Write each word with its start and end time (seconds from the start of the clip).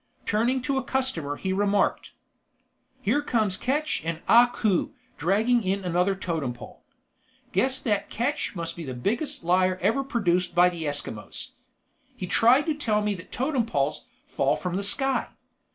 Turning 0.25 0.63
to 0.63 0.79
a 0.79 0.83
customer 0.83 1.35
he 1.35 1.53
remarked, 1.53 2.13
"Here 3.03 3.21
comes 3.21 3.55
Ketch 3.55 4.01
and 4.03 4.19
Ah 4.27 4.49
Koo 4.51 4.95
dragging 5.19 5.61
in 5.61 5.83
another 5.85 6.15
Totem 6.15 6.55
Pole. 6.55 6.83
Guess 7.51 7.81
that 7.81 8.09
Ketch 8.09 8.55
must 8.55 8.75
be 8.75 8.83
the 8.83 8.95
biggest 8.95 9.43
liar 9.43 9.77
ever 9.79 10.03
produced 10.03 10.55
by 10.55 10.69
the 10.69 10.85
Eskimos. 10.85 11.51
He 12.15 12.25
tried 12.25 12.65
to 12.65 12.73
tell 12.73 13.03
me 13.03 13.13
that 13.13 13.31
Totem 13.31 13.63
Poles 13.67 14.07
fall 14.25 14.55
from 14.55 14.75
the 14.75 14.83
sky. 14.83 15.27